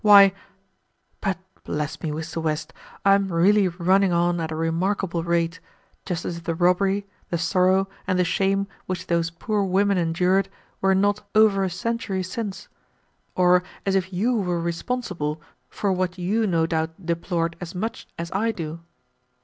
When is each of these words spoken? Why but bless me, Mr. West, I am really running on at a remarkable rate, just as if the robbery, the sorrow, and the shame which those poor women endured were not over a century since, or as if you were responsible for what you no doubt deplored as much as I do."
Why 0.03 0.33
but 1.21 1.37
bless 1.63 2.01
me, 2.01 2.09
Mr. 2.09 2.41
West, 2.41 2.73
I 3.05 3.13
am 3.13 3.31
really 3.31 3.67
running 3.67 4.11
on 4.11 4.39
at 4.41 4.51
a 4.51 4.55
remarkable 4.55 5.21
rate, 5.21 5.59
just 6.07 6.25
as 6.25 6.37
if 6.37 6.45
the 6.45 6.55
robbery, 6.55 7.05
the 7.29 7.37
sorrow, 7.37 7.87
and 8.07 8.17
the 8.17 8.23
shame 8.25 8.65
which 8.87 9.05
those 9.05 9.29
poor 9.29 9.63
women 9.63 9.99
endured 9.99 10.49
were 10.81 10.95
not 10.95 11.21
over 11.35 11.63
a 11.63 11.69
century 11.69 12.23
since, 12.23 12.67
or 13.35 13.61
as 13.85 13.93
if 13.93 14.11
you 14.11 14.33
were 14.35 14.59
responsible 14.59 15.39
for 15.69 15.91
what 15.93 16.17
you 16.17 16.47
no 16.47 16.65
doubt 16.65 17.05
deplored 17.05 17.55
as 17.61 17.75
much 17.75 18.07
as 18.17 18.31
I 18.31 18.51
do." 18.51 18.79